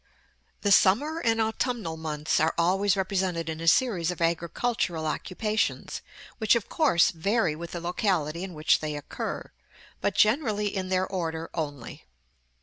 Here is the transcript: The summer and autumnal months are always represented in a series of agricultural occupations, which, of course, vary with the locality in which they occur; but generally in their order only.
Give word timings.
The 0.61 0.71
summer 0.71 1.19
and 1.19 1.39
autumnal 1.39 1.95
months 1.95 2.39
are 2.39 2.55
always 2.57 2.97
represented 2.97 3.49
in 3.49 3.61
a 3.61 3.67
series 3.67 4.09
of 4.09 4.19
agricultural 4.19 5.05
occupations, 5.05 6.01
which, 6.39 6.55
of 6.55 6.67
course, 6.69 7.11
vary 7.11 7.55
with 7.55 7.73
the 7.73 7.79
locality 7.79 8.43
in 8.43 8.55
which 8.55 8.79
they 8.79 8.95
occur; 8.95 9.51
but 10.01 10.15
generally 10.15 10.75
in 10.75 10.89
their 10.89 11.05
order 11.05 11.51
only. 11.53 12.05